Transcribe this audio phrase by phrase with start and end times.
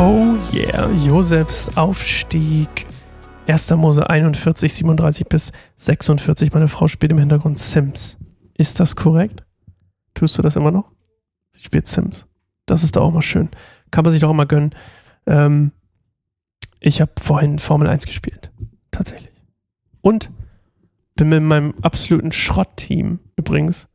[0.00, 2.86] Oh yeah, Josefs Aufstieg.
[3.48, 3.70] 1.
[3.70, 6.52] Mose 41, 37 bis 46.
[6.52, 8.16] Meine Frau spielt im Hintergrund Sims.
[8.54, 9.44] Ist das korrekt?
[10.14, 10.92] Tust du das immer noch?
[11.50, 12.26] Sie spielt Sims.
[12.66, 13.48] Das ist doch auch mal schön.
[13.90, 14.72] Kann man sich doch auch mal gönnen.
[15.26, 15.72] Ähm,
[16.78, 18.52] ich habe vorhin Formel 1 gespielt.
[18.92, 19.34] Tatsächlich.
[20.00, 20.30] Und
[21.16, 23.88] bin mit meinem absoluten Schrottteam übrigens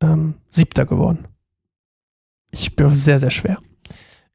[0.00, 1.26] ähm, Siebter geworden.
[2.52, 3.58] Ich bin sehr, sehr schwer.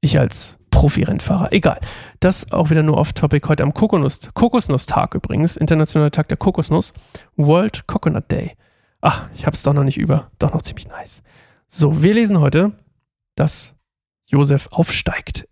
[0.02, 1.54] Ich als Profi-Rennfahrer.
[1.54, 1.80] Egal.
[2.20, 3.48] Das auch wieder nur off-topic.
[3.48, 5.56] Heute am Kokosnuss, Kokosnuss-Tag übrigens.
[5.56, 6.94] Internationaler Tag der Kokosnuss.
[7.38, 8.58] World Coconut Day.
[9.00, 10.30] Ach, ich habe es doch noch nicht über.
[10.40, 11.24] Doch noch ziemlich nice.
[11.70, 12.74] So, wir lesen heute,
[13.36, 13.76] dass
[14.26, 15.48] Josef aufsteigt.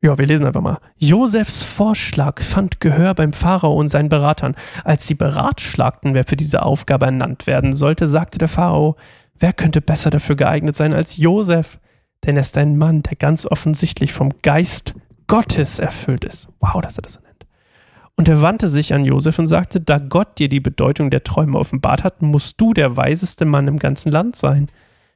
[0.00, 0.78] Ja, wir lesen einfach mal.
[0.98, 4.54] Josefs Vorschlag fand Gehör beim Pharao und seinen Beratern.
[4.84, 8.94] Als sie beratschlagten, wer für diese Aufgabe ernannt werden sollte, sagte der Pharao,
[9.40, 11.80] wer könnte besser dafür geeignet sein als Josef?
[12.24, 14.94] Denn er ist ein Mann, der ganz offensichtlich vom Geist
[15.26, 16.48] Gottes erfüllt ist.
[16.60, 17.46] Wow, dass er das so nennt.
[18.16, 21.58] Und er wandte sich an Josef und sagte, da Gott dir die Bedeutung der Träume
[21.58, 24.68] offenbart hat, musst du der weiseste Mann im ganzen Land sein.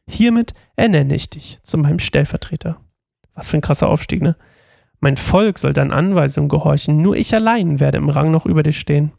[0.06, 2.80] Hiermit ernenne ich dich zu meinem Stellvertreter.
[3.34, 4.36] Was für ein krasser Aufstieg, ne?
[5.00, 8.73] Mein Volk soll deinen Anweisungen gehorchen, nur ich allein werde im Rang noch über dir
[8.73, 9.11] stehen.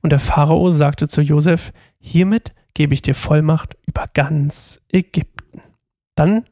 [0.00, 5.60] Und der Pharao sagte zu Josef, hiermit gebe ich dir Vollmacht über ganz Ägypten.
[6.14, 6.44] Dann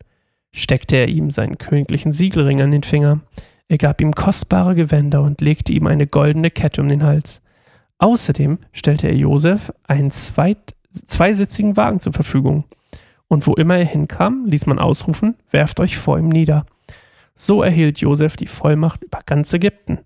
[0.54, 3.20] steckte er ihm seinen königlichen Siegelring an den Finger.
[3.68, 7.42] Er gab ihm kostbare Gewänder und legte ihm eine goldene Kette um den Hals.
[7.98, 10.74] Außerdem stellte er Josef einen zweit,
[11.06, 12.64] zweisitzigen Wagen zur Verfügung.
[13.26, 16.66] Und wo immer er hinkam, ließ man ausrufen, werft euch vor ihm nieder.
[17.34, 19.98] So erhielt Josef die Vollmacht über ganz Ägypten.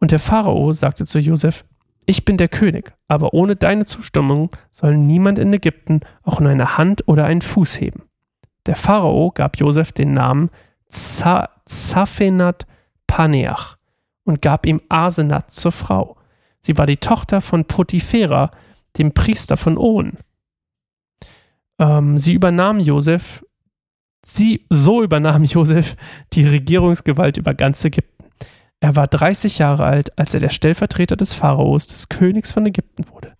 [0.00, 1.64] Und der Pharao sagte zu Josef,
[2.06, 6.76] ich bin der König, aber ohne deine Zustimmung soll niemand in Ägypten auch nur eine
[6.76, 8.09] Hand oder einen Fuß heben.
[8.66, 10.50] Der Pharao gab Josef den Namen
[10.90, 12.66] Zaphenat
[13.06, 13.76] Paneach
[14.24, 16.16] und gab ihm Asenat zur Frau.
[16.60, 18.50] Sie war die Tochter von Potiphera,
[18.98, 20.12] dem Priester von On.
[21.78, 23.44] Ähm, sie übernahm Josef,
[24.22, 25.96] sie, so übernahm Josef
[26.32, 28.24] die Regierungsgewalt über ganz Ägypten.
[28.80, 33.08] Er war 30 Jahre alt, als er der Stellvertreter des Pharaos, des Königs von Ägypten
[33.08, 33.34] wurde.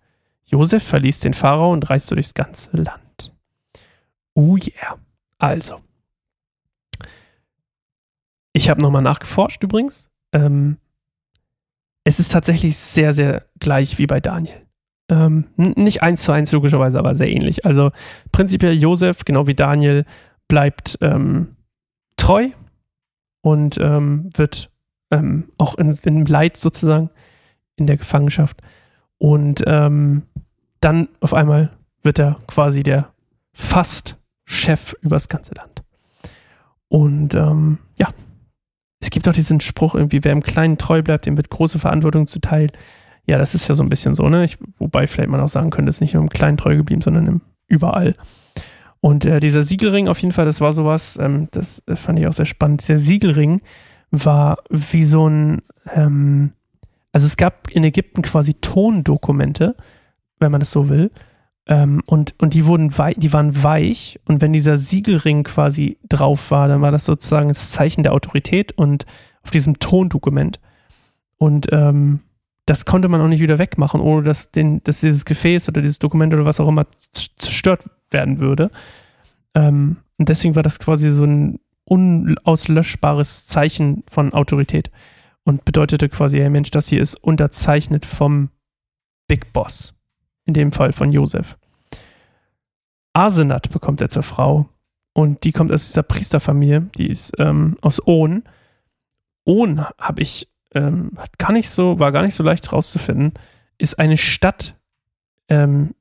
[0.45, 3.33] Josef verließ den Pharao und reiste durchs ganze Land.
[4.33, 4.97] Oh yeah.
[5.41, 5.81] Also,
[8.53, 10.11] ich habe nochmal nachgeforscht übrigens.
[10.33, 10.77] Ähm,
[12.03, 14.67] es ist tatsächlich sehr, sehr gleich wie bei Daniel.
[15.09, 17.65] Ähm, nicht eins zu eins logischerweise, aber sehr ähnlich.
[17.65, 17.91] Also
[18.31, 20.05] prinzipiell Josef, genau wie Daniel,
[20.47, 21.55] bleibt ähm,
[22.17, 22.49] treu
[23.41, 24.69] und ähm, wird
[25.09, 27.09] ähm, auch in, in Leid sozusagen
[27.77, 28.61] in der Gefangenschaft.
[29.17, 30.23] Und ähm,
[30.81, 33.11] dann auf einmal wird er quasi der
[33.53, 35.83] fast Chef übers ganze Land.
[36.87, 38.09] Und ähm, ja,
[38.99, 42.27] es gibt auch diesen Spruch irgendwie, wer im Kleinen treu bleibt, dem wird große Verantwortung
[42.27, 42.67] zuteil.
[43.25, 44.43] Ja, das ist ja so ein bisschen so, ne?
[44.43, 47.01] Ich, wobei vielleicht man auch sagen könnte, es ist nicht nur im Kleinen treu geblieben,
[47.01, 48.15] sondern im, überall.
[48.99, 52.27] Und äh, dieser Siegelring auf jeden Fall, das war sowas, ähm, das äh, fand ich
[52.27, 52.87] auch sehr spannend.
[52.87, 53.61] Der Siegelring
[54.11, 55.63] war wie so ein,
[55.93, 56.51] ähm,
[57.11, 59.75] also es gab in Ägypten quasi Tondokumente,
[60.39, 61.11] wenn man es so will,
[61.67, 66.51] ähm, und, und die wurden wei die waren weich und wenn dieser Siegelring quasi drauf
[66.51, 69.05] war, dann war das sozusagen das Zeichen der Autorität und
[69.43, 70.59] auf diesem Tondokument.
[71.37, 72.21] Und ähm,
[72.65, 75.99] das konnte man auch nicht wieder wegmachen, ohne dass, den, dass dieses Gefäß oder dieses
[75.99, 76.85] Dokument oder was auch immer
[77.37, 78.71] zerstört werden würde.
[79.55, 84.91] Ähm, und deswegen war das quasi so ein unauslöschbares Zeichen von Autorität
[85.43, 88.49] und bedeutete quasi, hey Mensch, das hier ist unterzeichnet vom
[89.27, 89.93] Big Boss.
[90.45, 91.57] In dem Fall von Josef.
[93.13, 94.69] Asenat bekommt er zur Frau.
[95.13, 98.43] Und die kommt aus dieser Priesterfamilie, die ist ähm, aus Ohn.
[99.43, 103.33] Ohn habe ich, ähm, gar nicht so, war gar nicht so leicht rauszufinden,
[103.77, 104.75] ist eine Stadt,
[105.49, 105.95] ähm,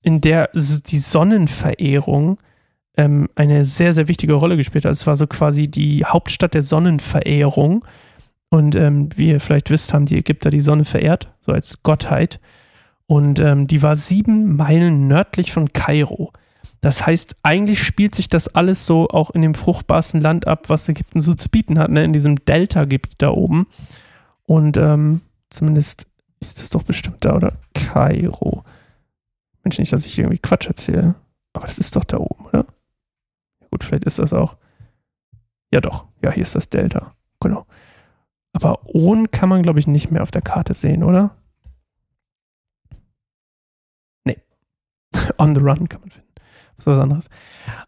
[0.00, 2.38] in der die Sonnenverehrung
[2.96, 4.92] ähm, eine sehr, sehr wichtige Rolle gespielt hat.
[4.92, 7.84] Es war so quasi die Hauptstadt der Sonnenverehrung.
[8.48, 12.40] Und ähm, wie ihr vielleicht wisst, haben die Ägypter die Sonne verehrt, so als Gottheit.
[13.06, 16.32] Und ähm, die war sieben Meilen nördlich von Kairo.
[16.80, 20.88] Das heißt, eigentlich spielt sich das alles so auch in dem fruchtbarsten Land ab, was
[20.88, 22.04] Ägypten so zu bieten hat, ne?
[22.04, 23.66] in diesem Delta-Gebiet da oben.
[24.44, 26.06] Und ähm, zumindest
[26.40, 27.52] ist das doch bestimmt da, oder?
[27.74, 28.64] Kairo.
[29.64, 31.14] Mensch, nicht, dass ich irgendwie Quatsch erzähle.
[31.52, 32.66] Aber das ist doch da oben, oder?
[33.70, 34.56] Gut, vielleicht ist das auch.
[35.72, 36.04] Ja, doch.
[36.22, 37.14] Ja, hier ist das Delta.
[37.40, 37.66] Genau.
[38.52, 41.36] Aber On kann man, glaube ich, nicht mehr auf der Karte sehen, oder?
[45.38, 46.26] On the Run kann man finden.
[46.78, 47.30] Ist was anderes.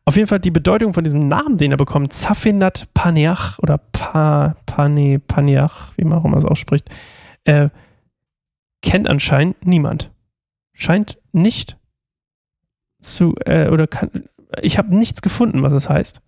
[0.04, 4.56] Auf jeden Fall die Bedeutung von diesem Namen, den er bekommt, Zafinat Paneach oder pa,
[4.64, 6.88] Pane, Paneach, wie man auch immer es ausspricht,
[7.44, 7.68] äh,
[8.80, 10.10] kennt anscheinend niemand.
[10.72, 11.76] Scheint nicht
[13.00, 14.28] zu, äh, oder kann,
[14.62, 16.22] ich habe nichts gefunden, was es heißt.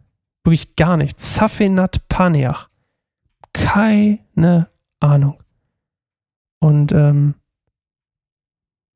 [0.44, 1.34] Wirklich gar nichts.
[1.34, 2.68] Zafinat Paneach.
[3.52, 4.68] Keine
[5.00, 5.42] Ahnung.
[6.60, 7.34] Und ähm,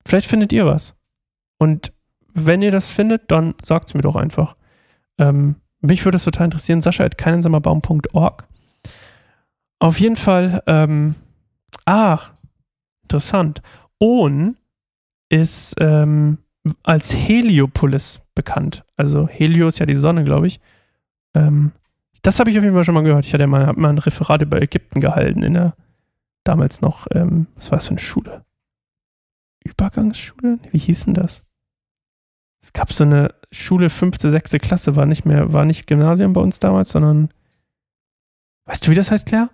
[0.06, 0.96] vielleicht findet ihr was.
[1.58, 1.93] Und
[2.34, 4.56] wenn ihr das findet, dann sagt es mir doch einfach.
[5.18, 6.80] Ähm, mich würde es total interessieren.
[6.80, 8.46] Sascha at keinensamerbaum.org.
[9.78, 11.14] Auf jeden Fall, ähm,
[11.84, 12.32] ach,
[13.02, 13.62] interessant.
[14.00, 14.56] On
[15.28, 16.38] ist ähm,
[16.82, 18.84] als Heliopolis bekannt.
[18.96, 20.60] Also Helio ist ja die Sonne, glaube ich.
[21.34, 21.72] Ähm,
[22.22, 23.26] das habe ich auf jeden Fall schon mal gehört.
[23.26, 25.74] Ich hatte mal, mal ein Referat über Ägypten gehalten in der
[26.44, 28.44] damals noch, ähm, was war das für eine Schule?
[29.64, 30.58] Übergangsschule?
[30.70, 31.43] Wie hieß denn das?
[32.64, 36.40] Es gab so eine Schule, fünfte, sechste Klasse, war nicht mehr, war nicht Gymnasium bei
[36.40, 37.28] uns damals, sondern
[38.64, 39.50] weißt du, wie das heißt, Claire?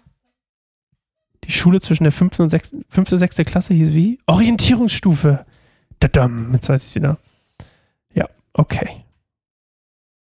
[1.42, 4.20] Die Schule zwischen der fünften und sechsten, fünfte, sechste Klasse hieß wie?
[4.26, 5.44] Orientierungsstufe.
[5.98, 7.18] Dadam, jetzt weiß ich es wieder.
[8.14, 9.04] Ja, okay.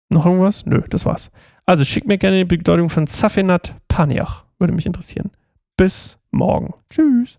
[0.07, 0.65] Noch irgendwas?
[0.65, 1.29] Nö, das war's.
[1.65, 4.45] Also schickt mir gerne die Bedeutung von Safinat Paniach.
[4.59, 5.31] Würde mich interessieren.
[5.75, 6.73] Bis morgen.
[6.89, 7.37] Tschüss.